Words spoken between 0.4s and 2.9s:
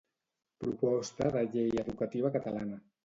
Proposta de llei educativa catalana.